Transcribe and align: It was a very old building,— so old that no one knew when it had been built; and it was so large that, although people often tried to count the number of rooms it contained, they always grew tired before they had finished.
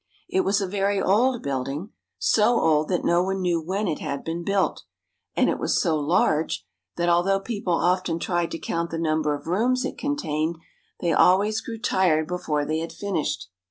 It 0.27 0.41
was 0.41 0.59
a 0.59 0.67
very 0.67 0.99
old 0.99 1.43
building,— 1.43 1.91
so 2.17 2.59
old 2.59 2.87
that 2.87 3.05
no 3.05 3.21
one 3.21 3.39
knew 3.39 3.61
when 3.61 3.87
it 3.87 3.99
had 3.99 4.23
been 4.23 4.43
built; 4.43 4.81
and 5.35 5.47
it 5.47 5.59
was 5.59 5.79
so 5.79 5.95
large 5.99 6.65
that, 6.95 7.07
although 7.07 7.39
people 7.39 7.73
often 7.73 8.17
tried 8.17 8.49
to 8.49 8.57
count 8.57 8.89
the 8.89 8.97
number 8.97 9.35
of 9.35 9.45
rooms 9.45 9.85
it 9.85 9.99
contained, 9.99 10.57
they 11.01 11.13
always 11.13 11.61
grew 11.61 11.77
tired 11.77 12.25
before 12.27 12.65
they 12.65 12.79
had 12.79 12.91
finished. 12.91 13.49